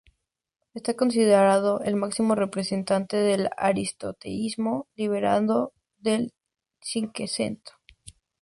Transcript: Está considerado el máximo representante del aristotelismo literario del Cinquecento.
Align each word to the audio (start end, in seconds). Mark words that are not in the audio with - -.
Está 0.73 0.95
considerado 0.95 1.79
el 1.81 1.95
máximo 1.95 2.33
representante 2.33 3.17
del 3.17 3.51
aristotelismo 3.55 4.87
literario 4.95 5.73
del 5.99 6.33
Cinquecento. 6.81 7.73